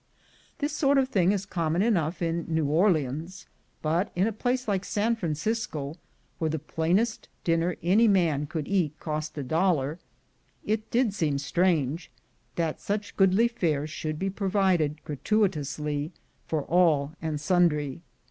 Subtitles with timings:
[0.57, 3.45] This sort of thing ia common enough in New Orleans;
[3.83, 5.95] but in a place like San Francisco,
[6.39, 9.99] where the plainest dinner any man could eat cost a dollar,
[10.65, 12.09] it did seem strange
[12.55, 16.11] that such goodly fare should be pro vided gratuitously
[16.47, 18.01] for all and sundry.